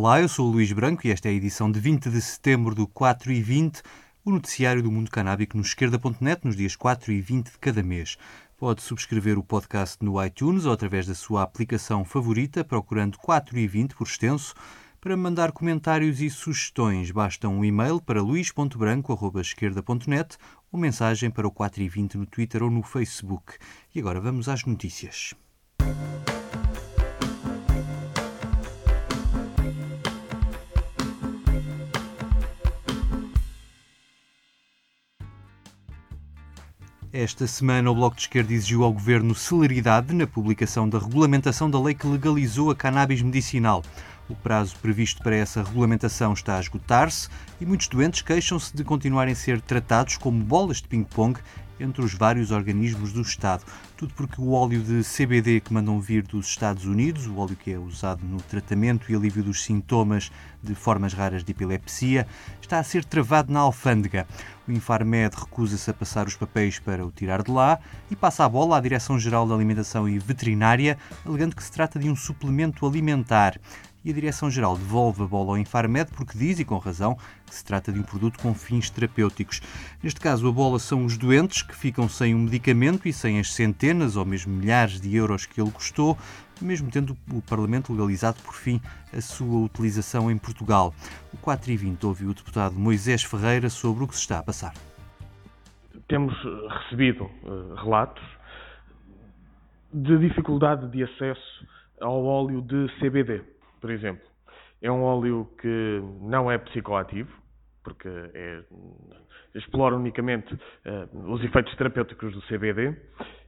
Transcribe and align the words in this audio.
Olá, 0.00 0.20
eu 0.20 0.28
sou 0.28 0.46
o 0.46 0.50
Luís 0.52 0.70
Branco 0.70 1.04
e 1.04 1.10
esta 1.10 1.26
é 1.26 1.32
a 1.32 1.34
edição 1.34 1.72
de 1.72 1.80
20 1.80 2.08
de 2.08 2.22
setembro 2.22 2.72
do 2.72 2.86
4 2.86 3.32
e 3.32 3.42
20, 3.42 3.82
o 4.24 4.30
noticiário 4.30 4.80
do 4.80 4.92
mundo 4.92 5.10
canábico 5.10 5.56
no 5.56 5.62
esquerda.net 5.64 6.44
nos 6.44 6.54
dias 6.54 6.76
4 6.76 7.10
e 7.10 7.20
20 7.20 7.50
de 7.50 7.58
cada 7.58 7.82
mês. 7.82 8.16
Pode 8.56 8.80
subscrever 8.80 9.36
o 9.36 9.42
podcast 9.42 9.96
no 10.00 10.24
iTunes 10.24 10.66
ou 10.66 10.72
através 10.72 11.04
da 11.04 11.16
sua 11.16 11.42
aplicação 11.42 12.04
favorita, 12.04 12.62
procurando 12.62 13.18
4 13.18 13.58
e 13.58 13.66
20 13.66 13.96
por 13.96 14.06
extenso. 14.06 14.54
Para 15.00 15.16
mandar 15.16 15.50
comentários 15.50 16.20
e 16.20 16.30
sugestões, 16.30 17.10
basta 17.10 17.48
um 17.48 17.64
e-mail 17.64 18.00
para 18.00 18.22
luís.branco.esquerda.net 18.22 20.36
ou 20.70 20.78
mensagem 20.78 21.28
para 21.28 21.48
o 21.48 21.50
4 21.50 21.82
e 21.82 21.88
20 21.88 22.18
no 22.18 22.26
Twitter 22.26 22.62
ou 22.62 22.70
no 22.70 22.84
Facebook. 22.84 23.54
E 23.92 23.98
agora 23.98 24.20
vamos 24.20 24.48
às 24.48 24.64
notícias. 24.64 25.34
Esta 37.20 37.48
semana, 37.48 37.90
o 37.90 37.94
Bloco 37.96 38.14
de 38.14 38.22
Esquerda 38.22 38.52
exigiu 38.52 38.84
ao 38.84 38.92
Governo 38.92 39.34
celeridade 39.34 40.14
na 40.14 40.24
publicação 40.24 40.88
da 40.88 41.00
regulamentação 41.00 41.68
da 41.68 41.82
lei 41.82 41.92
que 41.92 42.06
legalizou 42.06 42.70
a 42.70 42.76
cannabis 42.76 43.20
medicinal. 43.22 43.82
O 44.28 44.36
prazo 44.36 44.76
previsto 44.76 45.20
para 45.20 45.34
essa 45.34 45.64
regulamentação 45.64 46.32
está 46.32 46.56
a 46.56 46.60
esgotar-se 46.60 47.28
e 47.60 47.66
muitos 47.66 47.88
doentes 47.88 48.22
queixam-se 48.22 48.72
de 48.76 48.84
continuarem 48.84 49.32
a 49.32 49.36
ser 49.36 49.60
tratados 49.60 50.16
como 50.16 50.44
bolas 50.44 50.76
de 50.76 50.86
ping-pong 50.86 51.40
entre 51.80 52.04
os 52.04 52.14
vários 52.14 52.52
organismos 52.52 53.12
do 53.12 53.22
Estado. 53.22 53.64
Tudo 53.96 54.14
porque 54.14 54.40
o 54.40 54.52
óleo 54.52 54.80
de 54.80 55.02
CBD 55.02 55.60
que 55.60 55.72
mandam 55.72 56.00
vir 56.00 56.22
dos 56.22 56.46
Estados 56.46 56.84
Unidos, 56.84 57.26
o 57.26 57.36
óleo 57.36 57.56
que 57.56 57.72
é 57.72 57.78
usado 57.78 58.24
no 58.24 58.40
tratamento 58.42 59.10
e 59.10 59.16
alívio 59.16 59.42
dos 59.42 59.64
sintomas 59.64 60.30
de 60.62 60.74
formas 60.74 61.14
raras 61.14 61.42
de 61.42 61.50
epilepsia, 61.50 62.28
está 62.60 62.78
a 62.78 62.84
ser 62.84 63.04
travado 63.04 63.52
na 63.52 63.60
alfândega. 63.60 64.26
O 64.68 64.72
Infarmed 64.72 65.34
recusa-se 65.34 65.90
a 65.90 65.94
passar 65.94 66.26
os 66.26 66.36
papéis 66.36 66.78
para 66.78 67.04
o 67.04 67.10
tirar 67.10 67.42
de 67.42 67.50
lá 67.50 67.80
e 68.10 68.14
passa 68.14 68.44
a 68.44 68.48
bola 68.48 68.76
à 68.76 68.80
Direção-Geral 68.80 69.48
da 69.48 69.54
Alimentação 69.54 70.06
e 70.06 70.18
Veterinária, 70.18 70.98
alegando 71.24 71.56
que 71.56 71.62
se 71.64 71.72
trata 71.72 71.98
de 71.98 72.10
um 72.10 72.14
suplemento 72.14 72.86
alimentar 72.86 73.58
e 74.04 74.10
a 74.10 74.14
Direção-Geral 74.14 74.76
devolve 74.76 75.22
a 75.22 75.26
bola 75.26 75.50
ao 75.50 75.58
Infarmed 75.58 76.10
porque 76.12 76.38
diz, 76.38 76.58
e 76.58 76.64
com 76.64 76.78
razão, 76.78 77.16
que 77.46 77.54
se 77.54 77.64
trata 77.64 77.92
de 77.92 77.98
um 77.98 78.02
produto 78.02 78.38
com 78.38 78.54
fins 78.54 78.88
terapêuticos. 78.88 79.60
Neste 80.02 80.20
caso, 80.20 80.46
a 80.48 80.52
bola 80.52 80.78
são 80.78 81.04
os 81.04 81.16
doentes 81.16 81.62
que 81.62 81.74
ficam 81.74 82.08
sem 82.08 82.34
um 82.34 82.40
medicamento 82.40 83.08
e 83.08 83.12
sem 83.12 83.38
as 83.38 83.52
centenas 83.52 84.16
ou 84.16 84.24
mesmo 84.24 84.52
milhares 84.52 85.00
de 85.00 85.14
euros 85.14 85.46
que 85.46 85.60
ele 85.60 85.70
custou, 85.70 86.16
mesmo 86.60 86.90
tendo 86.90 87.16
o 87.32 87.42
Parlamento 87.42 87.92
legalizado 87.92 88.42
por 88.42 88.54
fim 88.54 88.80
a 89.12 89.20
sua 89.20 89.64
utilização 89.64 90.30
em 90.30 90.38
Portugal. 90.38 90.94
O 91.32 91.36
4 91.38 91.70
e 91.70 91.76
20 91.76 92.06
ouviu 92.06 92.30
o 92.30 92.34
deputado 92.34 92.74
Moisés 92.74 93.22
Ferreira 93.22 93.68
sobre 93.68 94.04
o 94.04 94.08
que 94.08 94.14
se 94.14 94.20
está 94.20 94.38
a 94.38 94.42
passar. 94.42 94.74
Temos 96.08 96.34
recebido 96.82 97.24
uh, 97.24 97.74
relatos 97.82 98.24
de 99.92 100.18
dificuldade 100.18 100.88
de 100.90 101.02
acesso 101.02 101.66
ao 102.00 102.24
óleo 102.24 102.62
de 102.62 102.88
CBD 103.00 103.58
por 103.80 103.90
exemplo, 103.90 104.26
é 104.82 104.90
um 104.90 105.02
óleo 105.02 105.48
que 105.60 106.02
não 106.20 106.50
é 106.50 106.58
psicoativo, 106.58 107.30
porque 107.82 108.08
é, 108.08 108.62
explora 109.54 109.96
unicamente 109.96 110.52
uh, 110.54 111.32
os 111.32 111.42
efeitos 111.42 111.74
terapêuticos 111.76 112.32
do 112.32 112.42
CBD. 112.42 112.96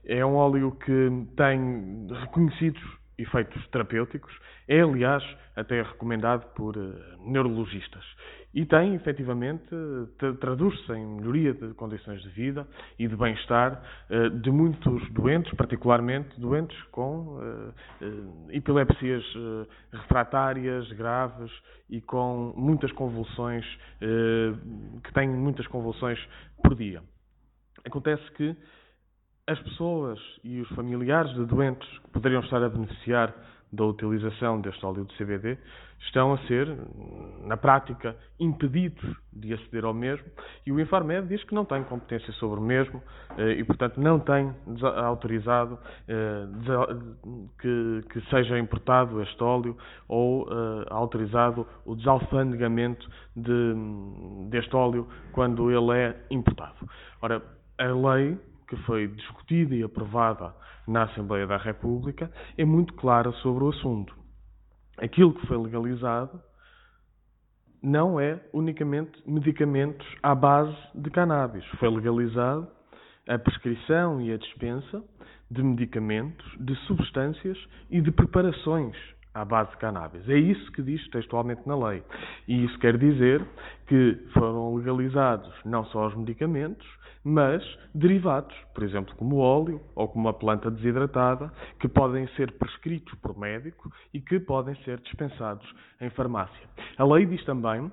É 0.05 0.25
um 0.25 0.35
óleo 0.35 0.71
que 0.71 1.09
tem 1.35 2.07
reconhecidos 2.21 2.81
efeitos 3.21 3.65
terapêuticos. 3.67 4.33
É, 4.67 4.81
aliás, 4.81 5.23
até 5.55 5.81
recomendado 5.81 6.45
por 6.53 6.77
uh, 6.77 6.93
neurologistas 7.25 8.03
e 8.53 8.65
tem, 8.65 8.95
efetivamente, 8.95 9.63
traduz-se 10.41 10.91
em 10.91 11.05
melhoria 11.05 11.53
de 11.53 11.73
condições 11.73 12.21
de 12.21 12.29
vida 12.29 12.67
e 12.99 13.07
de 13.07 13.15
bem-estar 13.15 13.81
eh, 14.09 14.29
de 14.29 14.51
muitos 14.51 15.09
doentes, 15.11 15.53
particularmente 15.53 16.37
doentes 16.37 16.77
com 16.91 17.39
eh, 17.41 17.71
eh, 18.01 18.57
epilepsias 18.57 19.23
refratárias, 19.93 20.91
graves 20.91 21.51
e 21.89 22.01
com 22.01 22.53
muitas 22.57 22.91
convulsões, 22.91 23.65
que 25.03 25.13
têm 25.13 25.29
muitas 25.29 25.67
convulsões 25.67 26.19
por 26.63 26.75
dia. 26.75 27.01
Acontece 27.85 28.23
que 28.31 28.55
as 29.51 29.59
pessoas 29.59 30.19
e 30.43 30.61
os 30.61 30.69
familiares 30.69 31.33
de 31.33 31.45
doentes 31.45 31.87
que 31.99 32.09
poderiam 32.11 32.41
estar 32.41 32.63
a 32.63 32.69
beneficiar 32.69 33.33
da 33.71 33.85
utilização 33.85 34.59
deste 34.59 34.85
óleo 34.85 35.05
de 35.05 35.15
CBD 35.17 35.57
estão 35.99 36.33
a 36.33 36.37
ser, 36.39 36.67
na 37.45 37.55
prática, 37.55 38.15
impedidos 38.39 39.03
de 39.31 39.53
aceder 39.53 39.85
ao 39.85 39.93
mesmo 39.93 40.25
e 40.65 40.71
o 40.71 40.79
Infarmed 40.79 41.27
diz 41.27 41.43
que 41.43 41.53
não 41.53 41.63
tem 41.63 41.83
competência 41.83 42.33
sobre 42.33 42.59
o 42.59 42.63
mesmo 42.63 43.01
eh, 43.37 43.51
e, 43.59 43.63
portanto, 43.63 43.99
não 43.99 44.19
tem 44.19 44.53
autorizado 44.97 45.77
eh, 46.07 46.45
que, 47.59 48.21
seja 48.29 48.57
importado 48.57 49.21
este 49.21 49.41
óleo 49.43 49.77
ou 50.07 50.47
eh, 50.49 50.85
autorizado 50.89 51.67
o 51.85 51.95
desalfandegamento 51.95 53.07
de, 53.35 53.73
deste 54.49 54.75
óleo 54.75 55.07
quando 55.33 55.71
ele 55.71 55.97
é 55.97 56.15
importado. 56.31 56.89
Ora, 57.21 57.41
a 57.77 57.85
lei 57.85 58.37
que 58.71 58.77
foi 58.83 59.05
discutida 59.09 59.75
e 59.75 59.83
aprovada 59.83 60.55
na 60.87 61.03
Assembleia 61.03 61.45
da 61.45 61.57
República 61.57 62.31
é 62.57 62.63
muito 62.63 62.93
clara 62.93 63.29
sobre 63.33 63.65
o 63.65 63.69
assunto. 63.69 64.15
Aquilo 64.97 65.33
que 65.33 65.45
foi 65.45 65.57
legalizado 65.57 66.41
não 67.83 68.17
é 68.17 68.41
unicamente 68.53 69.11
medicamentos 69.29 70.07
à 70.23 70.33
base 70.33 70.77
de 70.95 71.09
cannabis. 71.09 71.65
Foi 71.79 71.89
legalizado 71.89 72.65
a 73.27 73.37
prescrição 73.37 74.21
e 74.21 74.31
a 74.31 74.37
dispensa 74.37 75.03
de 75.49 75.61
medicamentos, 75.61 76.45
de 76.57 76.73
substâncias 76.87 77.57
e 77.89 77.99
de 77.99 78.09
preparações 78.09 78.95
à 79.33 79.45
base 79.45 79.71
de 79.71 79.77
cannabis. 79.77 80.27
É 80.29 80.37
isso 80.37 80.71
que 80.71 80.81
diz 80.81 81.05
textualmente 81.09 81.61
na 81.65 81.75
lei. 81.75 82.03
E 82.47 82.65
isso 82.65 82.77
quer 82.79 82.97
dizer 82.97 83.45
que 83.87 84.17
foram 84.33 84.75
legalizados 84.75 85.51
não 85.65 85.85
só 85.85 86.07
os 86.07 86.15
medicamentos, 86.15 86.87
mas 87.23 87.63
derivados, 87.93 88.55
por 88.73 88.83
exemplo, 88.83 89.15
como 89.15 89.37
óleo 89.37 89.81
ou 89.95 90.07
como 90.07 90.27
a 90.27 90.33
planta 90.33 90.71
desidratada, 90.71 91.51
que 91.79 91.87
podem 91.87 92.27
ser 92.29 92.51
prescritos 92.53 93.13
por 93.19 93.37
médico 93.37 93.91
e 94.13 94.19
que 94.19 94.39
podem 94.39 94.75
ser 94.83 94.99
dispensados 95.01 95.67
em 95.99 96.09
farmácia. 96.09 96.67
A 96.97 97.05
lei 97.05 97.25
diz 97.25 97.43
também 97.45 97.91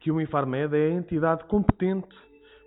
que 0.00 0.10
o 0.10 0.20
Infarmed 0.20 0.74
é 0.74 0.86
a 0.86 0.94
entidade 0.94 1.44
competente 1.44 2.14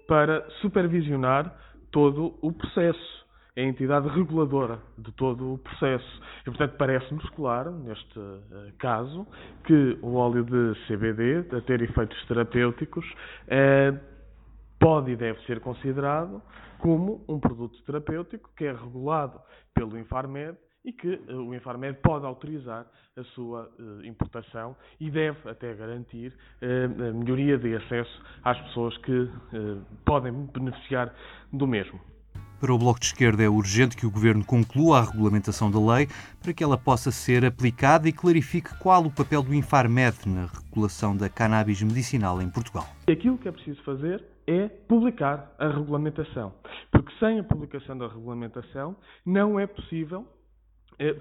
para 0.08 0.48
supervisionar 0.62 1.56
todo 1.92 2.38
o 2.42 2.52
processo. 2.52 3.19
É 3.60 3.64
a 3.64 3.66
entidade 3.66 4.08
reguladora 4.08 4.80
de 4.98 5.12
todo 5.12 5.56
o 5.56 5.58
processo. 5.58 6.22
E, 6.44 6.46
portanto, 6.46 6.78
parece-nos 6.78 7.30
claro, 7.32 7.72
neste 7.72 8.18
uh, 8.18 8.42
caso, 8.78 9.28
que 9.66 10.00
o 10.02 10.16
óleo 10.16 10.46
de 10.46 10.80
CBD, 10.88 11.46
a 11.54 11.60
ter 11.60 11.82
efeitos 11.82 12.18
terapêuticos, 12.28 13.06
uh, 13.06 14.00
pode 14.80 15.12
e 15.12 15.18
deve 15.18 15.42
ser 15.42 15.60
considerado 15.60 16.42
como 16.78 17.26
um 17.28 17.38
produto 17.38 17.78
terapêutico 17.84 18.50
que 18.56 18.64
é 18.64 18.72
regulado 18.72 19.38
pelo 19.76 20.00
Infarmed 20.00 20.58
e 20.86 20.94
que 20.94 21.22
eh, 21.28 21.34
o 21.34 21.54
Infarmed 21.54 22.00
pode 22.02 22.26
autorizar 22.26 22.86
a 23.18 23.24
sua 23.36 23.70
importação 24.06 24.74
e 24.98 25.12
deve 25.12 25.50
até 25.50 25.74
garantir 25.74 26.34
a 26.62 27.14
melhoria 27.14 27.58
de 27.58 27.76
acesso 27.76 28.24
às 28.42 28.58
pessoas 28.62 28.98
que 29.00 29.30
podem 30.06 30.32
beneficiar 30.54 31.14
do 31.52 31.68
mesmo. 31.68 32.00
Para 32.60 32.74
o 32.74 32.78
Bloco 32.78 33.00
de 33.00 33.06
Esquerda 33.06 33.42
é 33.42 33.48
urgente 33.48 33.96
que 33.96 34.06
o 34.06 34.12
Governo 34.12 34.44
conclua 34.44 35.00
a 35.00 35.04
regulamentação 35.06 35.72
da 35.72 35.80
lei 35.80 36.10
para 36.44 36.54
que 36.54 36.62
ela 36.62 36.78
possa 36.78 37.10
ser 37.10 37.46
aplicada 37.46 38.10
e 38.10 38.12
clarifique 38.12 38.78
qual 38.80 39.06
o 39.06 39.12
papel 39.12 39.42
do 39.42 39.54
Infarmed 39.54 40.28
na 40.28 40.48
regulação 40.48 41.16
da 41.16 41.30
cannabis 41.30 41.82
medicinal 41.82 42.42
em 42.42 42.50
Portugal. 42.50 42.86
Aquilo 43.10 43.38
que 43.38 43.48
é 43.48 43.52
preciso 43.52 43.82
fazer 43.84 44.22
é 44.46 44.68
publicar 44.68 45.56
a 45.58 45.70
regulamentação. 45.70 46.52
Porque 46.92 47.14
sem 47.18 47.40
a 47.40 47.44
publicação 47.44 47.98
da 47.98 48.10
regulamentação 48.10 48.94
não 49.26 49.58
é 49.58 49.66
possível 49.66 50.28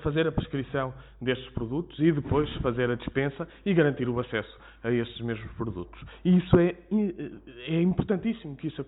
fazer 0.03 0.27
a 0.27 0.33
prescrição 0.33 0.93
destes 1.21 1.49
produtos 1.51 1.99
e 1.99 2.11
depois 2.11 2.53
fazer 2.57 2.91
a 2.91 2.97
dispensa 2.97 3.47
e 3.65 3.73
garantir 3.73 4.09
o 4.09 4.19
acesso 4.19 4.59
a 4.83 4.91
estes 4.91 5.21
mesmos 5.21 5.51
produtos. 5.53 6.01
E 6.25 6.37
isso 6.39 6.59
é, 6.59 6.75
é 7.67 7.81
importantíssimo 7.81 8.57
que 8.57 8.69
isso 8.69 8.85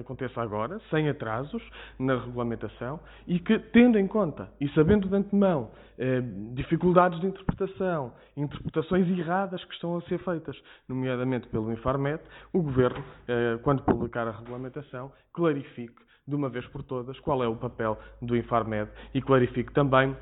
aconteça 0.00 0.40
agora, 0.40 0.80
sem 0.90 1.08
atrasos 1.08 1.62
na 1.98 2.18
regulamentação 2.18 3.00
e 3.26 3.38
que, 3.38 3.58
tendo 3.58 3.98
em 3.98 4.06
conta 4.06 4.48
e 4.60 4.68
sabendo 4.70 5.08
de 5.08 5.14
antemão 5.14 5.70
eh, 5.98 6.22
dificuldades 6.54 7.20
de 7.20 7.26
interpretação, 7.26 8.12
interpretações 8.36 9.08
erradas 9.08 9.62
que 9.64 9.74
estão 9.74 9.96
a 9.96 10.02
ser 10.02 10.18
feitas, 10.18 10.56
nomeadamente 10.88 11.46
pelo 11.48 11.72
Infarmet, 11.72 12.22
o 12.52 12.62
Governo, 12.62 13.04
eh, 13.28 13.58
quando 13.62 13.82
publicar 13.82 14.26
a 14.26 14.32
regulamentação, 14.32 15.12
clarifique 15.32 16.02
de 16.26 16.34
uma 16.34 16.48
vez 16.48 16.66
por 16.66 16.82
todas 16.82 17.18
qual 17.20 17.42
é 17.42 17.48
o 17.48 17.56
papel 17.56 17.98
do 18.20 18.36
Infarmed 18.36 18.90
e 19.12 19.20
clarifique 19.20 19.72
também 19.72 20.16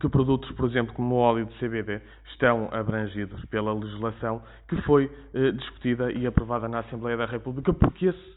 que 0.00 0.08
produtos, 0.08 0.50
por 0.52 0.68
exemplo, 0.68 0.92
como 0.94 1.14
o 1.14 1.18
óleo 1.18 1.46
de 1.46 1.54
CBD, 1.58 2.00
estão 2.32 2.68
abrangidos 2.72 3.44
pela 3.46 3.72
legislação 3.72 4.42
que 4.68 4.80
foi 4.82 5.10
eh, 5.32 5.52
discutida 5.52 6.10
e 6.10 6.26
aprovada 6.26 6.68
na 6.68 6.80
Assembleia 6.80 7.16
da 7.16 7.26
República, 7.26 7.72
porque 7.72 8.06
esse 8.06 8.36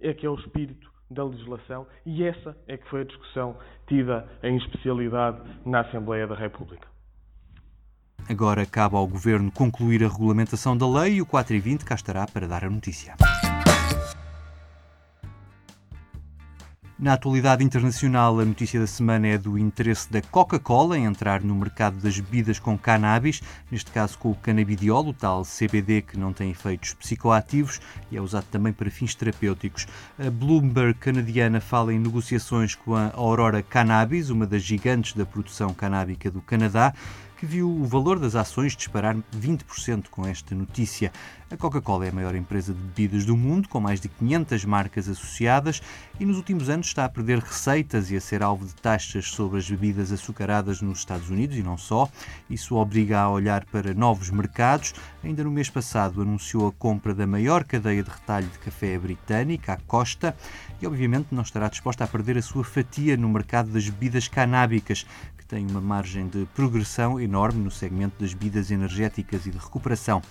é 0.00 0.12
que 0.12 0.26
é 0.26 0.30
o 0.30 0.34
espírito 0.34 0.90
da 1.10 1.24
legislação 1.24 1.86
e 2.04 2.22
essa 2.24 2.56
é 2.66 2.76
que 2.76 2.88
foi 2.88 3.02
a 3.02 3.04
discussão 3.04 3.56
tida 3.86 4.28
em 4.42 4.56
especialidade 4.56 5.40
na 5.64 5.80
Assembleia 5.80 6.26
da 6.26 6.34
República. 6.34 6.88
Agora 8.28 8.66
cabe 8.66 8.96
ao 8.96 9.06
Governo 9.06 9.50
concluir 9.50 10.04
a 10.04 10.08
regulamentação 10.08 10.76
da 10.76 10.86
lei 10.86 11.14
e 11.14 11.22
o 11.22 11.26
4 11.26 11.54
e 11.54 11.60
20 11.60 11.84
cá 11.84 11.94
estará 11.94 12.26
para 12.26 12.46
dar 12.46 12.64
a 12.64 12.70
notícia. 12.70 13.16
Na 17.02 17.14
atualidade 17.14 17.64
internacional, 17.64 18.38
a 18.38 18.44
notícia 18.44 18.78
da 18.78 18.86
semana 18.86 19.26
é 19.26 19.38
do 19.38 19.56
interesse 19.56 20.12
da 20.12 20.20
Coca-Cola 20.20 20.98
em 20.98 21.06
entrar 21.06 21.40
no 21.40 21.54
mercado 21.54 21.96
das 21.96 22.20
bebidas 22.20 22.58
com 22.58 22.76
cannabis, 22.76 23.40
neste 23.70 23.90
caso 23.90 24.18
com 24.18 24.30
o 24.30 24.34
canabidiol, 24.34 25.08
o 25.08 25.14
tal 25.14 25.42
CBD 25.42 26.02
que 26.02 26.18
não 26.18 26.34
tem 26.34 26.50
efeitos 26.50 26.92
psicoativos 26.92 27.80
e 28.10 28.18
é 28.18 28.20
usado 28.20 28.44
também 28.50 28.70
para 28.70 28.90
fins 28.90 29.14
terapêuticos. 29.14 29.86
A 30.18 30.28
Bloomberg 30.30 30.92
canadiana 30.98 31.58
fala 31.58 31.94
em 31.94 31.98
negociações 31.98 32.74
com 32.74 32.94
a 32.94 33.10
Aurora 33.14 33.62
Cannabis, 33.62 34.28
uma 34.28 34.46
das 34.46 34.62
gigantes 34.62 35.14
da 35.14 35.24
produção 35.24 35.72
canábica 35.72 36.30
do 36.30 36.42
Canadá 36.42 36.92
que 37.40 37.46
viu 37.46 37.70
o 37.70 37.86
valor 37.86 38.18
das 38.18 38.34
ações 38.34 38.76
disparar 38.76 39.16
20% 39.34 40.08
com 40.10 40.26
esta 40.26 40.54
notícia. 40.54 41.10
A 41.50 41.56
Coca-Cola 41.56 42.04
é 42.04 42.10
a 42.10 42.12
maior 42.12 42.34
empresa 42.34 42.74
de 42.74 42.78
bebidas 42.78 43.24
do 43.24 43.34
mundo, 43.34 43.66
com 43.66 43.80
mais 43.80 43.98
de 43.98 44.10
500 44.10 44.64
marcas 44.66 45.08
associadas, 45.08 45.80
e 46.20 46.26
nos 46.26 46.36
últimos 46.36 46.68
anos 46.68 46.88
está 46.88 47.06
a 47.06 47.08
perder 47.08 47.38
receitas 47.38 48.10
e 48.10 48.16
a 48.16 48.20
ser 48.20 48.42
alvo 48.42 48.66
de 48.66 48.74
taxas 48.74 49.30
sobre 49.30 49.58
as 49.58 49.68
bebidas 49.68 50.12
açucaradas 50.12 50.82
nos 50.82 50.98
Estados 50.98 51.30
Unidos 51.30 51.56
e 51.56 51.62
não 51.62 51.78
só. 51.78 52.10
Isso 52.48 52.76
obriga 52.76 53.20
a 53.20 53.30
olhar 53.30 53.64
para 53.64 53.94
novos 53.94 54.28
mercados. 54.28 54.92
Ainda 55.24 55.42
no 55.42 55.50
mês 55.50 55.70
passado 55.70 56.20
anunciou 56.20 56.68
a 56.68 56.72
compra 56.72 57.14
da 57.14 57.26
maior 57.26 57.64
cadeia 57.64 58.02
de 58.02 58.10
retalho 58.10 58.48
de 58.48 58.58
café 58.58 58.98
britânica, 58.98 59.72
a 59.72 59.76
Costa, 59.78 60.36
e 60.80 60.86
obviamente 60.86 61.28
não 61.32 61.42
estará 61.42 61.68
disposta 61.68 62.04
a 62.04 62.06
perder 62.06 62.36
a 62.36 62.42
sua 62.42 62.64
fatia 62.64 63.16
no 63.16 63.30
mercado 63.30 63.70
das 63.70 63.88
bebidas 63.88 64.28
canábicas, 64.28 65.06
tem 65.50 65.66
uma 65.66 65.80
margem 65.80 66.28
de 66.28 66.46
progressão 66.54 67.18
enorme 67.18 67.60
no 67.60 67.72
segmento 67.72 68.14
das 68.20 68.32
bebidas 68.32 68.70
energéticas 68.70 69.46
e 69.46 69.50
de 69.50 69.58
recuperação. 69.58 70.22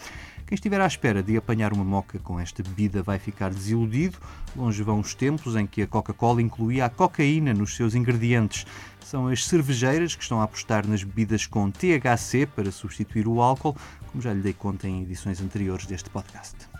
Quem 0.47 0.55
estiver 0.55 0.79
à 0.79 0.87
espera 0.87 1.21
de 1.21 1.35
apanhar 1.35 1.73
uma 1.73 1.83
moca 1.83 2.17
com 2.19 2.39
esta 2.39 2.63
bebida 2.63 3.03
vai 3.03 3.19
ficar 3.19 3.53
desiludido. 3.53 4.17
Longe 4.55 4.81
vão 4.81 4.99
os 4.99 5.13
tempos 5.13 5.57
em 5.57 5.67
que 5.67 5.81
a 5.81 5.87
Coca-Cola 5.87 6.41
incluía 6.41 6.85
a 6.85 6.89
cocaína 6.89 7.53
nos 7.53 7.75
seus 7.75 7.95
ingredientes. 7.95 8.65
São 9.05 9.27
as 9.27 9.45
cervejeiras 9.45 10.15
que 10.15 10.23
estão 10.23 10.39
a 10.39 10.45
apostar 10.45 10.87
nas 10.87 11.03
bebidas 11.03 11.45
com 11.45 11.69
THC 11.69 12.47
para 12.55 12.71
substituir 12.71 13.27
o 13.27 13.41
álcool, 13.41 13.75
como 14.07 14.23
já 14.23 14.33
lhe 14.33 14.41
dei 14.41 14.53
conta 14.53 14.87
em 14.87 15.01
edições 15.01 15.41
anteriores 15.41 15.85
deste 15.85 16.09
podcast. 16.09 16.78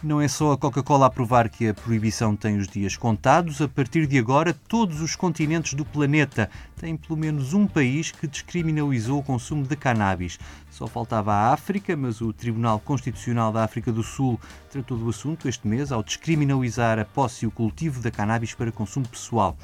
Não 0.00 0.20
é 0.20 0.28
só 0.28 0.52
a 0.52 0.56
Coca-Cola 0.56 1.06
a 1.06 1.10
provar 1.10 1.48
que 1.48 1.66
a 1.66 1.74
proibição 1.74 2.36
tem 2.36 2.56
os 2.56 2.68
dias 2.68 2.96
contados. 2.96 3.60
A 3.60 3.66
partir 3.66 4.06
de 4.06 4.16
agora, 4.16 4.54
todos 4.54 5.00
os 5.00 5.16
continentes 5.16 5.74
do 5.74 5.84
planeta 5.84 6.48
têm 6.76 6.96
pelo 6.96 7.18
menos 7.18 7.52
um 7.52 7.66
país 7.66 8.12
que 8.12 8.28
descriminalizou 8.28 9.18
o 9.18 9.24
consumo 9.24 9.66
de 9.66 9.74
cannabis. 9.74 10.38
Só 10.70 10.86
faltava 10.86 11.34
a 11.34 11.52
África, 11.52 11.96
mas 11.96 12.20
o 12.20 12.32
Tribunal 12.32 12.78
Constitucional 12.78 13.52
da 13.52 13.64
África 13.64 13.90
do 13.90 14.04
Sul 14.04 14.38
tratou 14.70 14.96
do 14.96 15.08
assunto 15.08 15.48
este 15.48 15.66
mês 15.66 15.90
ao 15.90 16.04
descriminalizar 16.04 17.00
a 17.00 17.04
posse 17.04 17.44
e 17.44 17.48
o 17.48 17.50
cultivo 17.50 18.00
da 18.00 18.12
cannabis 18.12 18.54
para 18.54 18.70
consumo 18.70 19.08
pessoal. 19.08 19.56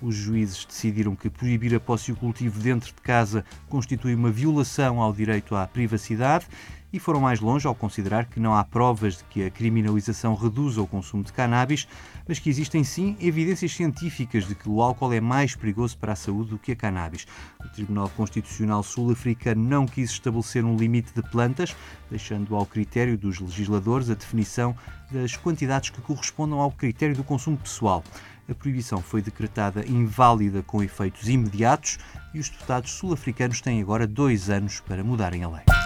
Os 0.00 0.14
juízes 0.14 0.64
decidiram 0.64 1.14
que 1.16 1.28
proibir 1.28 1.74
a 1.74 1.80
posse 1.80 2.10
e 2.10 2.14
o 2.14 2.16
cultivo 2.16 2.58
dentro 2.60 2.86
de 2.86 3.02
casa 3.02 3.44
constitui 3.68 4.14
uma 4.14 4.30
violação 4.30 5.00
ao 5.02 5.12
direito 5.12 5.54
à 5.54 5.66
privacidade 5.66 6.46
e 6.92 6.98
foram 6.98 7.20
mais 7.20 7.40
longe 7.40 7.66
ao 7.66 7.74
considerar 7.74 8.26
que 8.26 8.40
não 8.40 8.54
há 8.54 8.64
provas 8.64 9.18
de 9.18 9.24
que 9.24 9.44
a 9.44 9.50
criminalização 9.50 10.34
reduza 10.34 10.82
o 10.82 10.86
consumo 10.86 11.22
de 11.22 11.32
cannabis, 11.32 11.86
mas 12.26 12.38
que 12.38 12.50
existem 12.50 12.82
sim 12.82 13.16
evidências 13.20 13.72
científicas 13.72 14.46
de 14.46 14.54
que 14.54 14.68
o 14.68 14.82
álcool 14.82 15.12
é 15.12 15.20
mais 15.20 15.54
perigoso 15.54 15.96
para 15.98 16.12
a 16.12 16.16
saúde 16.16 16.50
do 16.50 16.58
que 16.58 16.72
a 16.72 16.76
cannabis. 16.76 17.26
O 17.64 17.68
Tribunal 17.68 18.08
Constitucional 18.10 18.82
Sul-Africano 18.82 19.62
não 19.62 19.86
quis 19.86 20.10
estabelecer 20.10 20.64
um 20.64 20.76
limite 20.76 21.12
de 21.14 21.22
plantas, 21.22 21.76
deixando 22.10 22.54
ao 22.54 22.66
critério 22.66 23.16
dos 23.16 23.38
legisladores 23.38 24.10
a 24.10 24.14
definição 24.14 24.74
das 25.10 25.36
quantidades 25.36 25.90
que 25.90 26.00
correspondam 26.00 26.60
ao 26.60 26.70
critério 26.70 27.16
do 27.16 27.24
consumo 27.24 27.56
pessoal. 27.56 28.02
A 28.48 28.54
proibição 28.54 29.00
foi 29.00 29.22
decretada 29.22 29.86
inválida 29.86 30.62
com 30.62 30.82
efeitos 30.82 31.28
imediatos 31.28 31.98
e 32.34 32.40
os 32.40 32.48
deputados 32.48 32.90
sul-africanos 32.92 33.60
têm 33.60 33.80
agora 33.80 34.06
dois 34.08 34.50
anos 34.50 34.80
para 34.80 35.04
mudarem 35.04 35.44
a 35.44 35.48
lei. 35.48 35.79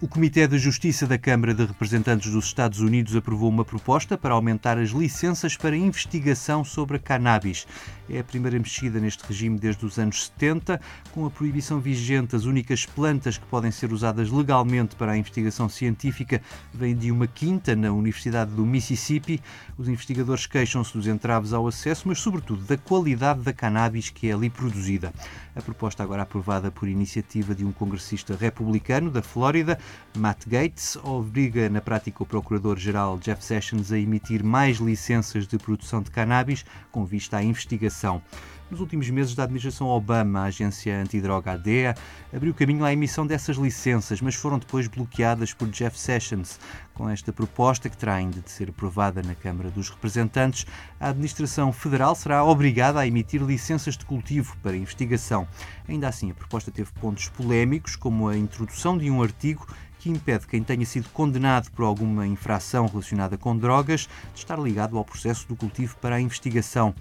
O 0.00 0.06
Comitê 0.06 0.46
de 0.46 0.56
Justiça 0.58 1.08
da 1.08 1.18
Câmara 1.18 1.52
de 1.52 1.64
Representantes 1.64 2.30
dos 2.30 2.44
Estados 2.44 2.78
Unidos 2.78 3.16
aprovou 3.16 3.48
uma 3.48 3.64
proposta 3.64 4.16
para 4.16 4.32
aumentar 4.32 4.78
as 4.78 4.90
licenças 4.90 5.56
para 5.56 5.76
investigação 5.76 6.62
sobre 6.64 6.98
a 6.98 7.00
cannabis. 7.00 7.66
É 8.08 8.20
a 8.20 8.24
primeira 8.24 8.56
mexida 8.56 9.00
neste 9.00 9.26
regime 9.26 9.58
desde 9.58 9.84
os 9.84 9.98
anos 9.98 10.26
70. 10.26 10.80
Com 11.10 11.26
a 11.26 11.30
proibição 11.30 11.80
vigente, 11.80 12.36
as 12.36 12.44
únicas 12.44 12.86
plantas 12.86 13.38
que 13.38 13.46
podem 13.46 13.72
ser 13.72 13.92
usadas 13.92 14.30
legalmente 14.30 14.94
para 14.94 15.10
a 15.10 15.18
investigação 15.18 15.68
científica 15.68 16.40
vêm 16.72 16.94
de 16.94 17.10
uma 17.10 17.26
quinta 17.26 17.74
na 17.74 17.90
Universidade 17.90 18.52
do 18.52 18.64
Mississippi. 18.64 19.42
Os 19.76 19.88
investigadores 19.88 20.46
queixam-se 20.46 20.92
dos 20.92 21.08
entraves 21.08 21.52
ao 21.52 21.66
acesso, 21.66 22.06
mas 22.06 22.20
sobretudo 22.20 22.62
da 22.62 22.76
qualidade 22.76 23.40
da 23.40 23.52
cannabis 23.52 24.10
que 24.10 24.30
é 24.30 24.32
ali 24.32 24.48
produzida. 24.48 25.12
A 25.56 25.60
proposta 25.60 26.04
agora 26.04 26.22
aprovada 26.22 26.70
por 26.70 26.88
iniciativa 26.88 27.52
de 27.52 27.64
um 27.64 27.72
congressista 27.72 28.36
republicano 28.36 29.10
da 29.10 29.22
Flórida 29.22 29.76
Matt 30.16 30.46
Gates 30.46 30.96
obriga 30.96 31.68
na 31.68 31.80
prática 31.80 32.22
o 32.22 32.26
Procurador-Geral 32.26 33.18
Jeff 33.18 33.44
Sessions 33.44 33.92
a 33.92 33.98
emitir 33.98 34.42
mais 34.42 34.78
licenças 34.78 35.46
de 35.46 35.58
produção 35.58 36.02
de 36.02 36.10
cannabis 36.10 36.64
com 36.90 37.04
vista 37.04 37.36
à 37.36 37.42
investigação. 37.42 38.22
Nos 38.70 38.80
últimos 38.80 39.08
meses 39.08 39.34
da 39.34 39.44
administração 39.44 39.86
Obama, 39.86 40.40
a 40.40 40.44
agência 40.44 41.00
antidroga 41.00 41.52
ADEA 41.52 41.94
abriu 42.34 42.52
caminho 42.52 42.84
à 42.84 42.92
emissão 42.92 43.26
dessas 43.26 43.56
licenças, 43.56 44.20
mas 44.20 44.34
foram 44.34 44.58
depois 44.58 44.86
bloqueadas 44.86 45.54
por 45.54 45.68
Jeff 45.70 45.98
Sessions. 45.98 46.60
Com 46.92 47.08
esta 47.08 47.32
proposta, 47.32 47.88
que 47.88 47.96
terá 47.96 48.16
ainda 48.16 48.40
de 48.40 48.50
ser 48.50 48.68
aprovada 48.68 49.22
na 49.22 49.34
Câmara 49.34 49.70
dos 49.70 49.88
Representantes, 49.88 50.66
a 51.00 51.08
administração 51.08 51.72
federal 51.72 52.14
será 52.14 52.44
obrigada 52.44 53.00
a 53.00 53.06
emitir 53.06 53.42
licenças 53.42 53.96
de 53.96 54.04
cultivo 54.04 54.54
para 54.62 54.76
investigação. 54.76 55.48
Ainda 55.88 56.06
assim, 56.06 56.30
a 56.30 56.34
proposta 56.34 56.70
teve 56.70 56.92
pontos 56.92 57.30
polémicos, 57.30 57.96
como 57.96 58.28
a 58.28 58.36
introdução 58.36 58.98
de 58.98 59.10
um 59.10 59.22
artigo 59.22 59.66
que 59.98 60.10
impede 60.10 60.46
quem 60.46 60.62
tenha 60.62 60.86
sido 60.86 61.08
condenado 61.10 61.70
por 61.72 61.84
alguma 61.84 62.26
infração 62.26 62.86
relacionada 62.86 63.36
com 63.36 63.56
drogas 63.56 64.08
de 64.32 64.40
estar 64.40 64.58
ligado 64.58 64.96
ao 64.96 65.04
processo 65.04 65.46
do 65.48 65.56
cultivo 65.56 65.96
para 65.98 66.16
a 66.16 66.20
investigação. 66.20 66.94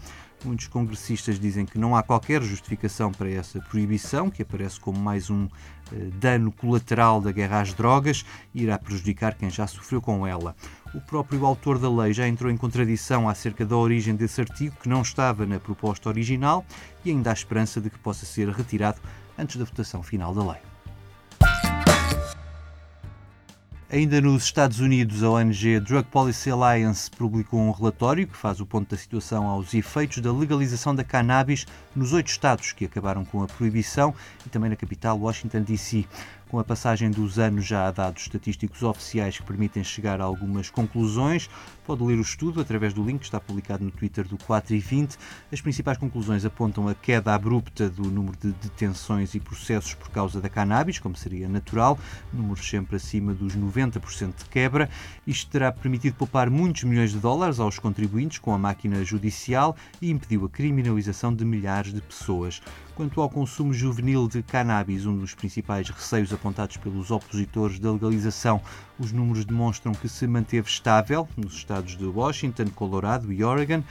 Muitos 0.46 0.68
congressistas 0.68 1.40
dizem 1.40 1.66
que 1.66 1.80
não 1.80 1.96
há 1.96 2.04
qualquer 2.04 2.44
justificação 2.44 3.12
para 3.12 3.30
essa 3.30 3.60
proibição, 3.60 4.30
que 4.30 4.44
aparece 4.44 4.80
como 4.80 5.00
mais 5.00 5.32
um 5.32 5.48
eh, 5.92 6.10
dano 6.20 6.52
colateral 6.52 7.20
da 7.20 7.32
guerra 7.32 7.62
às 7.62 7.74
drogas 7.74 8.24
e 8.54 8.64
irá 8.64 8.78
prejudicar 8.78 9.34
quem 9.34 9.50
já 9.50 9.66
sofreu 9.66 10.00
com 10.00 10.28
ela. 10.28 10.56
O 10.94 11.02
próprio 11.02 11.44
autor 11.46 11.80
da 11.80 11.90
lei 11.90 12.14
já 12.14 12.28
entrou 12.28 12.52
em 12.52 12.58
contradição 12.58 13.28
acerca 13.28 13.66
da 13.66 13.76
origem 13.76 14.16
desse 14.16 14.40
artigo, 14.40 14.76
que 14.82 14.88
não 14.88 15.02
estava 15.02 15.46
na 15.46 15.60
proposta 15.60 16.08
original, 16.08 16.64
e 17.04 17.10
ainda 17.10 17.32
há 17.32 17.34
esperança 17.34 17.82
de 17.82 17.90
que 17.90 17.98
possa 17.98 18.26
ser 18.26 18.48
retirado 18.50 19.02
antes 19.38 19.58
da 19.58 19.66
votação 19.66 20.04
final 20.04 20.36
da 20.36 20.52
lei. 20.52 20.67
Ainda 23.90 24.20
nos 24.20 24.44
Estados 24.44 24.82
Unidos, 24.82 25.24
a 25.24 25.30
ONG 25.30 25.80
Drug 25.80 26.06
Policy 26.10 26.50
Alliance 26.50 27.10
publicou 27.10 27.58
um 27.58 27.72
relatório 27.72 28.28
que 28.28 28.36
faz 28.36 28.60
o 28.60 28.66
ponto 28.66 28.90
da 28.90 28.98
situação 28.98 29.48
aos 29.48 29.74
efeitos 29.74 30.18
da 30.18 30.30
legalização 30.30 30.94
da 30.94 31.06
cannabis 31.06 31.66
nos 31.98 32.14
oito 32.14 32.28
estados 32.28 32.72
que 32.74 32.86
acabaram 32.86 33.26
com 33.26 33.42
a 33.42 33.48
proibição 33.48 34.14
e 34.46 34.50
também 34.50 34.70
na 34.70 34.76
capital, 34.76 35.18
Washington, 35.18 35.64
D.C. 35.64 36.06
Com 36.48 36.60
a 36.60 36.64
passagem 36.64 37.12
dos 37.12 37.38
anos, 37.38 37.66
já 37.66 37.88
há 37.88 37.92
dados 37.92 38.22
estatísticos 38.22 38.82
oficiais 38.82 39.38
que 39.38 39.44
permitem 39.44 39.84
chegar 39.84 40.22
a 40.22 40.24
algumas 40.24 40.70
conclusões. 40.70 41.50
Pode 41.86 42.02
ler 42.04 42.18
o 42.18 42.22
estudo 42.22 42.62
através 42.62 42.94
do 42.94 43.04
link 43.04 43.20
que 43.20 43.26
está 43.26 43.38
publicado 43.38 43.84
no 43.84 43.92
Twitter 43.92 44.26
do 44.26 44.38
4 44.38 44.74
e 44.74 44.80
20. 44.80 45.18
As 45.52 45.60
principais 45.60 45.98
conclusões 45.98 46.46
apontam 46.46 46.88
a 46.88 46.96
queda 46.96 47.34
abrupta 47.34 47.90
do 47.90 48.04
número 48.10 48.38
de 48.38 48.54
detenções 48.54 49.36
e 49.36 49.42
processos 49.42 49.94
por 49.94 50.10
causa 50.10 50.40
da 50.40 50.48
cannabis, 50.48 51.00
como 51.00 51.18
seria 51.18 51.50
natural, 51.50 52.00
números 52.32 52.66
sempre 52.66 52.96
acima 52.96 53.34
dos 53.34 53.54
90% 53.58 54.38
de 54.38 54.46
quebra. 54.46 54.90
Isto 55.26 55.52
terá 55.52 55.70
permitido 55.70 56.16
poupar 56.16 56.50
muitos 56.50 56.86
milhões 56.86 57.12
de 57.12 57.20
dólares 57.20 57.60
aos 57.60 57.78
contribuintes 57.78 58.38
com 58.38 58.54
a 58.54 58.58
máquina 58.58 59.04
judicial 59.04 59.76
e 60.02 60.10
impediu 60.10 60.46
a 60.46 60.50
criminalização 60.50 61.34
de 61.34 61.44
milhares 61.44 61.87
de 61.94 62.02
pessoas. 62.02 62.62
Quanto 62.96 63.22
ao 63.22 63.30
consumo 63.30 63.74
juvenil 63.74 64.28
de 64.28 64.42
cannabis, 64.42 65.06
um 65.06 65.18
dos 65.18 65.34
principais 65.34 65.90
receios 65.90 66.34
apontados 66.34 66.78
pelos 66.78 67.12
opositores 67.12 67.80
da 67.80 67.92
legalização, 67.92 68.62
os 68.98 69.12
números 69.12 69.46
demonstram 69.46 69.94
que 69.94 70.10
se 70.10 70.26
manteve 70.28 70.68
estável 70.68 71.28
nos 71.38 71.54
estados 71.54 71.96
de 71.96 72.06
Washington, 72.06 72.66
Colorado 72.76 73.32
e 73.32 73.44
Oregon, 73.44 73.84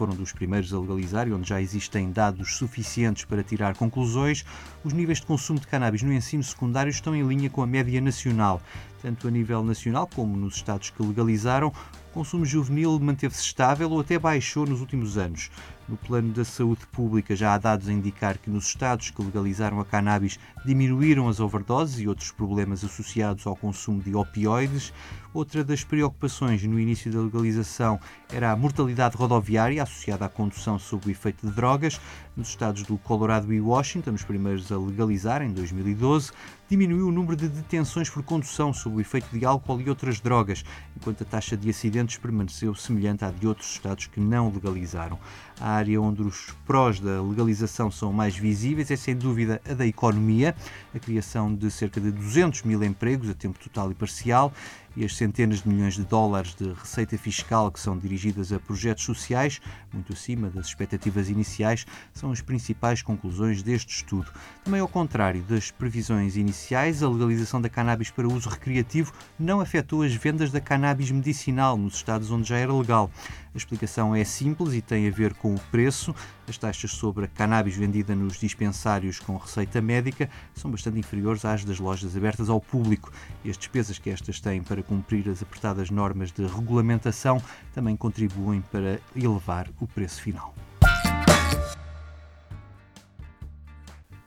foram 0.00 0.14
dos 0.14 0.32
primeiros 0.32 0.72
a 0.72 0.80
legalizar 0.80 1.28
e 1.28 1.32
onde 1.34 1.50
já 1.50 1.60
existem 1.60 2.10
dados 2.10 2.56
suficientes 2.56 3.26
para 3.26 3.42
tirar 3.42 3.76
conclusões, 3.76 4.46
os 4.82 4.94
níveis 4.94 5.20
de 5.20 5.26
consumo 5.26 5.60
de 5.60 5.66
cannabis 5.66 6.02
no 6.02 6.10
ensino 6.10 6.42
secundário 6.42 6.88
estão 6.88 7.14
em 7.14 7.22
linha 7.22 7.50
com 7.50 7.62
a 7.62 7.66
média 7.66 8.00
nacional. 8.00 8.62
Tanto 9.02 9.28
a 9.28 9.30
nível 9.30 9.62
nacional 9.62 10.06
como 10.06 10.34
nos 10.38 10.56
estados 10.56 10.88
que 10.88 11.02
legalizaram, 11.02 11.68
o 11.68 12.12
consumo 12.14 12.46
juvenil 12.46 12.98
manteve-se 12.98 13.42
estável 13.42 13.90
ou 13.90 14.00
até 14.00 14.18
baixou 14.18 14.64
nos 14.64 14.80
últimos 14.80 15.18
anos. 15.18 15.50
No 15.90 15.96
plano 15.96 16.32
da 16.32 16.44
saúde 16.44 16.86
pública, 16.86 17.34
já 17.34 17.52
há 17.52 17.58
dados 17.58 17.88
a 17.88 17.92
indicar 17.92 18.38
que 18.38 18.48
nos 18.48 18.68
estados 18.68 19.10
que 19.10 19.20
legalizaram 19.20 19.80
a 19.80 19.84
cannabis 19.84 20.38
diminuíram 20.64 21.26
as 21.28 21.40
overdoses 21.40 21.98
e 21.98 22.06
outros 22.06 22.30
problemas 22.30 22.84
associados 22.84 23.44
ao 23.44 23.56
consumo 23.56 24.00
de 24.00 24.14
opioides. 24.14 24.92
Outra 25.32 25.62
das 25.62 25.84
preocupações 25.84 26.64
no 26.64 26.78
início 26.80 27.12
da 27.12 27.20
legalização 27.20 28.00
era 28.32 28.50
a 28.50 28.56
mortalidade 28.56 29.16
rodoviária 29.16 29.80
associada 29.80 30.24
à 30.24 30.28
condução 30.28 30.76
sob 30.76 31.06
o 31.06 31.10
efeito 31.10 31.46
de 31.46 31.52
drogas. 31.52 32.00
Nos 32.36 32.48
estados 32.48 32.82
do 32.82 32.98
Colorado 32.98 33.52
e 33.52 33.60
Washington, 33.60 34.12
os 34.12 34.24
primeiros 34.24 34.72
a 34.72 34.78
legalizar 34.78 35.42
em 35.42 35.52
2012, 35.52 36.32
diminuiu 36.68 37.08
o 37.08 37.12
número 37.12 37.36
de 37.36 37.48
detenções 37.48 38.08
por 38.08 38.22
condução 38.22 38.72
sob 38.72 38.96
o 38.96 39.00
efeito 39.00 39.28
de 39.36 39.44
álcool 39.44 39.80
e 39.80 39.88
outras 39.88 40.20
drogas, 40.20 40.64
enquanto 40.96 41.22
a 41.22 41.26
taxa 41.26 41.56
de 41.56 41.68
acidentes 41.68 42.16
permaneceu 42.16 42.74
semelhante 42.74 43.24
à 43.24 43.30
de 43.30 43.46
outros 43.46 43.70
estados 43.70 44.06
que 44.06 44.20
não 44.20 44.50
legalizaram. 44.50 45.18
A 45.60 45.70
área 45.70 46.00
onde 46.00 46.22
os 46.22 46.54
prós 46.64 46.98
da 46.98 47.20
legalização 47.20 47.90
são 47.90 48.12
mais 48.12 48.36
visíveis 48.36 48.90
é, 48.90 48.96
sem 48.96 49.14
dúvida, 49.14 49.60
a 49.68 49.74
da 49.74 49.86
economia, 49.86 50.56
a 50.94 50.98
criação 50.98 51.54
de 51.54 51.70
cerca 51.70 52.00
de 52.00 52.10
200 52.10 52.62
mil 52.62 52.82
empregos 52.82 53.28
a 53.28 53.34
tempo 53.34 53.58
total 53.58 53.90
e 53.90 53.94
parcial 53.94 54.52
e 54.96 55.04
as 55.04 55.16
centenas 55.16 55.62
de 55.62 55.68
milhões 55.68 55.94
de 55.94 56.04
dólares 56.04 56.54
de 56.54 56.72
receita 56.72 57.16
fiscal 57.16 57.70
que 57.70 57.80
são 57.80 57.96
dirigidas 57.96 58.52
a 58.52 58.58
projetos 58.58 59.04
sociais, 59.04 59.60
muito 59.92 60.12
acima 60.12 60.50
das 60.50 60.66
expectativas 60.66 61.28
iniciais, 61.28 61.86
são 62.12 62.30
as 62.30 62.40
principais 62.40 63.02
conclusões 63.02 63.62
deste 63.62 63.96
estudo. 63.96 64.30
Também 64.64 64.80
ao 64.80 64.88
contrário 64.88 65.42
das 65.42 65.70
previsões 65.70 66.36
iniciais, 66.36 67.02
a 67.02 67.08
legalização 67.08 67.60
da 67.60 67.68
cannabis 67.68 68.10
para 68.10 68.28
uso 68.28 68.48
recreativo 68.48 69.12
não 69.38 69.60
afetou 69.60 70.02
as 70.02 70.14
vendas 70.14 70.50
da 70.50 70.60
cannabis 70.60 71.10
medicinal 71.10 71.76
nos 71.76 71.94
estados 71.94 72.30
onde 72.30 72.48
já 72.48 72.56
era 72.56 72.72
legal. 72.72 73.10
A 73.52 73.58
explicação 73.58 74.14
é 74.14 74.22
simples 74.22 74.74
e 74.74 74.80
tem 74.80 75.08
a 75.08 75.10
ver 75.10 75.34
com 75.34 75.54
o 75.54 75.60
preço. 75.72 76.14
As 76.48 76.56
taxas 76.56 76.92
sobre 76.92 77.24
a 77.24 77.28
cannabis 77.28 77.74
vendida 77.74 78.14
nos 78.14 78.38
dispensários 78.38 79.18
com 79.18 79.36
receita 79.36 79.80
médica 79.80 80.30
são 80.54 80.70
bastante 80.70 81.00
inferiores 81.00 81.44
às 81.44 81.64
das 81.64 81.80
lojas 81.80 82.16
abertas 82.16 82.48
ao 82.48 82.60
público 82.60 83.12
e 83.44 83.50
as 83.50 83.58
despesas 83.58 83.98
que 83.98 84.08
estas 84.08 84.40
têm 84.40 84.62
para 84.62 84.84
cumprir 84.84 85.28
as 85.28 85.42
apertadas 85.42 85.90
normas 85.90 86.30
de 86.30 86.46
regulamentação 86.46 87.42
também 87.74 87.96
contribuem 87.96 88.60
para 88.60 89.00
elevar 89.16 89.68
o 89.80 89.86
preço 89.86 90.22
final. 90.22 90.54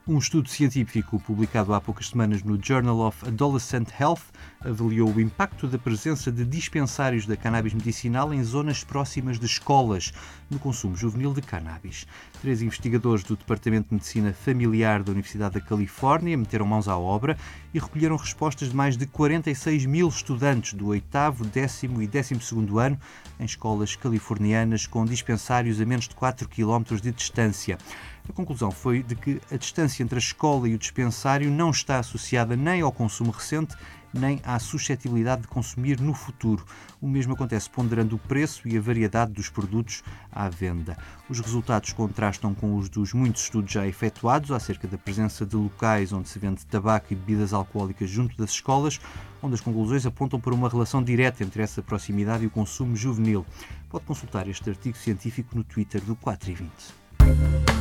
Um 0.06 0.18
estudo 0.18 0.50
científico 0.50 1.18
publicado 1.18 1.72
há 1.72 1.80
poucas 1.80 2.08
semanas 2.08 2.42
no 2.42 2.62
Journal 2.62 3.00
of 3.00 3.26
Adolescent 3.26 3.88
Health 3.98 4.20
avaliou 4.60 5.10
o 5.10 5.18
impacto 5.18 5.66
da 5.66 5.78
presença 5.78 6.30
de 6.30 6.44
dispensários 6.44 7.24
da 7.24 7.38
cannabis 7.38 7.72
medicinal 7.72 8.34
em 8.34 8.44
zonas 8.44 8.84
próximas 8.84 9.38
de 9.38 9.46
escolas 9.46 10.12
no 10.50 10.58
consumo 10.58 10.94
juvenil 10.94 11.32
de 11.32 11.40
cannabis. 11.40 12.06
Três 12.42 12.60
investigadores 12.60 13.24
do 13.24 13.34
Departamento 13.34 13.88
de 13.88 13.94
Medicina 13.94 14.34
Familiar 14.34 15.02
da 15.02 15.10
Universidade 15.10 15.54
da 15.54 15.60
Califórnia 15.62 16.36
meteram 16.36 16.66
mãos 16.66 16.86
à 16.86 16.98
obra 16.98 17.38
e 17.72 17.78
recolheram 17.78 18.16
respostas 18.16 18.68
de 18.68 18.76
mais 18.76 18.98
de 18.98 19.06
46 19.06 19.86
mil 19.86 20.08
estudantes 20.08 20.74
do 20.74 20.88
oitavo, 20.88 21.46
décimo 21.46 22.02
e 22.02 22.06
décimo 22.06 22.42
segundo 22.42 22.78
ano 22.78 23.00
em 23.40 23.46
escolas 23.46 23.96
californianas 23.96 24.86
com 24.86 25.02
dispensários 25.06 25.80
a 25.80 25.86
menos 25.86 26.06
de 26.06 26.14
4 26.14 26.46
km 26.46 26.94
de 27.00 27.10
distância. 27.10 27.78
A 28.28 28.32
conclusão 28.32 28.70
foi 28.70 29.02
de 29.02 29.14
que 29.14 29.40
a 29.50 29.56
distância 29.56 30.02
entre 30.02 30.16
a 30.16 30.18
escola 30.18 30.68
e 30.68 30.74
o 30.74 30.78
dispensário 30.78 31.50
não 31.50 31.70
está 31.70 31.98
associada 31.98 32.56
nem 32.56 32.80
ao 32.80 32.90
consumo 32.90 33.30
recente, 33.30 33.76
nem 34.14 34.40
à 34.44 34.58
suscetibilidade 34.58 35.42
de 35.42 35.48
consumir 35.48 36.00
no 36.00 36.14
futuro. 36.14 36.64
O 37.02 37.06
mesmo 37.06 37.34
acontece 37.34 37.68
ponderando 37.68 38.16
o 38.16 38.18
preço 38.18 38.66
e 38.66 38.78
a 38.78 38.80
variedade 38.80 39.32
dos 39.32 39.50
produtos 39.50 40.02
à 40.32 40.48
venda. 40.48 40.96
Os 41.28 41.38
resultados 41.38 41.92
contrastam 41.92 42.54
com 42.54 42.76
os 42.76 42.88
dos 42.88 43.12
muitos 43.12 43.42
estudos 43.42 43.72
já 43.72 43.86
efetuados 43.86 44.52
acerca 44.52 44.88
da 44.88 44.96
presença 44.96 45.44
de 45.44 45.56
locais 45.56 46.12
onde 46.12 46.28
se 46.28 46.38
vende 46.38 46.64
tabaco 46.64 47.12
e 47.12 47.16
bebidas 47.16 47.52
alcoólicas 47.52 48.08
junto 48.08 48.36
das 48.38 48.50
escolas, 48.50 49.00
onde 49.42 49.54
as 49.54 49.60
conclusões 49.60 50.06
apontam 50.06 50.40
para 50.40 50.54
uma 50.54 50.68
relação 50.68 51.02
direta 51.02 51.44
entre 51.44 51.62
essa 51.62 51.82
proximidade 51.82 52.44
e 52.44 52.46
o 52.46 52.50
consumo 52.50 52.96
juvenil. 52.96 53.44
Pode 53.90 54.06
consultar 54.06 54.48
este 54.48 54.70
artigo 54.70 54.96
científico 54.96 55.54
no 55.54 55.62
Twitter 55.62 56.00
do 56.00 56.16
4 56.16 56.50
e 56.50 56.54
20. 56.54 57.73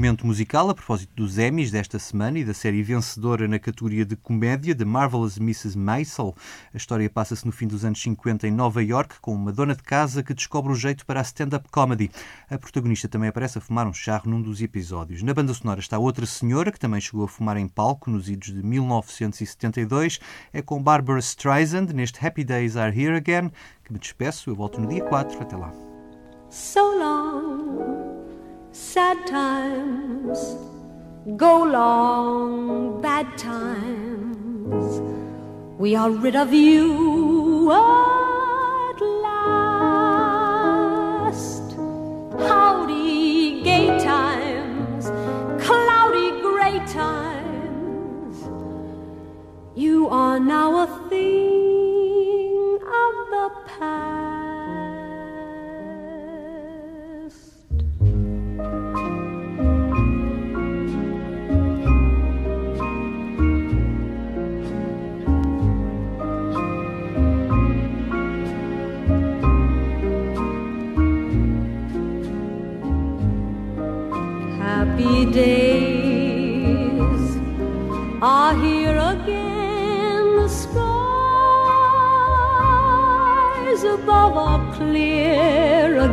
Momento 0.00 0.26
musical 0.26 0.70
a 0.70 0.74
propósito 0.74 1.12
dos 1.14 1.36
Emmys 1.36 1.70
desta 1.70 1.98
semana 1.98 2.38
e 2.38 2.44
da 2.44 2.54
série 2.54 2.82
vencedora 2.82 3.46
na 3.46 3.58
categoria 3.58 4.02
de 4.02 4.16
comédia 4.16 4.74
The 4.74 4.86
Marvelous 4.86 5.36
Mrs. 5.36 5.76
Maisel. 5.76 6.34
A 6.72 6.78
história 6.78 7.10
passa-se 7.10 7.44
no 7.44 7.52
fim 7.52 7.66
dos 7.66 7.84
anos 7.84 8.00
50 8.00 8.48
em 8.48 8.50
Nova 8.50 8.82
York 8.82 9.16
com 9.20 9.34
uma 9.34 9.52
dona 9.52 9.74
de 9.74 9.82
casa 9.82 10.22
que 10.22 10.32
descobre 10.32 10.72
o 10.72 10.74
jeito 10.74 11.04
para 11.04 11.20
a 11.20 11.22
stand-up 11.22 11.68
comedy. 11.70 12.10
A 12.48 12.56
protagonista 12.56 13.08
também 13.08 13.28
aparece 13.28 13.58
a 13.58 13.60
fumar 13.60 13.86
um 13.86 13.92
charro 13.92 14.30
num 14.30 14.40
dos 14.40 14.62
episódios. 14.62 15.22
Na 15.22 15.34
banda 15.34 15.52
sonora 15.52 15.80
está 15.80 15.98
outra 15.98 16.24
senhora 16.24 16.72
que 16.72 16.80
também 16.80 16.98
chegou 17.02 17.26
a 17.26 17.28
fumar 17.28 17.58
em 17.58 17.68
palco 17.68 18.10
nos 18.10 18.30
idos 18.30 18.54
de 18.54 18.62
1972. 18.62 20.18
É 20.50 20.62
com 20.62 20.82
Barbara 20.82 21.18
Streisand 21.18 21.92
neste 21.92 22.26
Happy 22.26 22.42
Days 22.42 22.74
Are 22.74 22.98
Here 22.98 23.18
Again 23.18 23.50
que 23.84 23.92
me 23.92 23.98
despeço. 23.98 24.48
Eu 24.48 24.56
volto 24.56 24.80
no 24.80 24.88
dia 24.88 25.04
4. 25.04 25.42
Até 25.42 25.58
lá. 25.58 25.70
So 26.48 26.80
long. 26.80 27.49
Sad 28.72 29.26
times 29.26 30.56
go 31.36 31.64
long, 31.64 33.00
bad 33.02 33.36
times. 33.36 35.00
We 35.78 35.96
are 35.96 36.10
rid 36.10 36.36
of 36.36 36.52
you 36.52 37.72
at 37.72 39.00
last. 39.22 40.52
Howdy, 42.38 43.62
gay 43.62 43.98
times, 43.98 45.10
cloudy, 45.64 46.40
gray 46.40 46.78
times. 46.86 48.48
You 49.74 50.08
are 50.08 50.38
now 50.38 50.84
a 50.84 50.86
thing 51.08 52.78
of 52.82 53.30
the 53.34 53.50
past. 53.66 54.19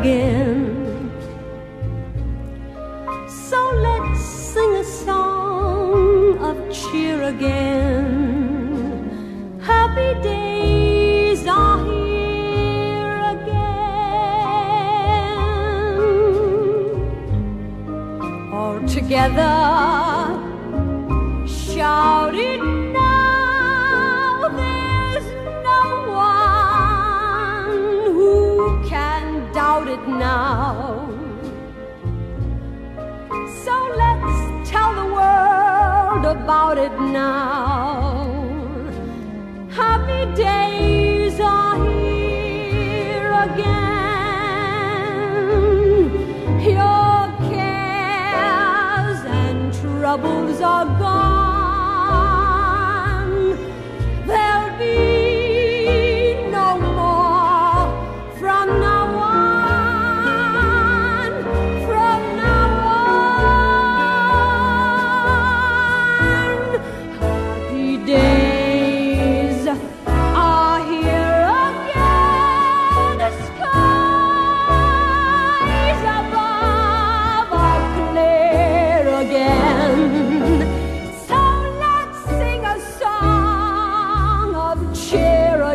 Again. 0.08 0.37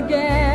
again. 0.05 0.52